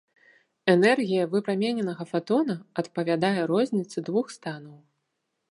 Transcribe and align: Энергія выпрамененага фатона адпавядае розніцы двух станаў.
Энергія 0.73 1.27
выпрамененага 1.33 2.07
фатона 2.13 2.55
адпавядае 2.83 3.41
розніцы 3.53 3.97
двух 4.11 4.27
станаў. 4.39 4.75